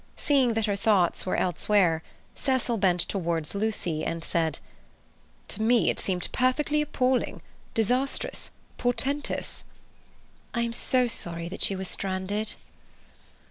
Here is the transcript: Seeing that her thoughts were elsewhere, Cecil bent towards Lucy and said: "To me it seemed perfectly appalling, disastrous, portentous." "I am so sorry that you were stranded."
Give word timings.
Seeing 0.15 0.55
that 0.55 0.65
her 0.65 0.75
thoughts 0.75 1.27
were 1.27 1.35
elsewhere, 1.35 2.01
Cecil 2.33 2.77
bent 2.77 3.01
towards 3.01 3.53
Lucy 3.53 4.03
and 4.03 4.23
said: 4.23 4.57
"To 5.49 5.61
me 5.61 5.91
it 5.91 5.99
seemed 5.99 6.27
perfectly 6.31 6.81
appalling, 6.81 7.43
disastrous, 7.75 8.49
portentous." 8.79 9.63
"I 10.55 10.61
am 10.61 10.73
so 10.73 11.05
sorry 11.05 11.49
that 11.49 11.69
you 11.69 11.77
were 11.77 11.83
stranded." 11.85 12.55